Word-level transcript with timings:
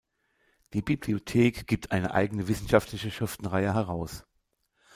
Die 0.73 0.81
Bibliothek 0.81 1.67
gibt 1.67 1.91
eine 1.91 2.11
eigene 2.11 2.47
wissenschaftliche 2.47 3.11
Schriftenreihe 3.11 3.75
heraus. 3.75 4.25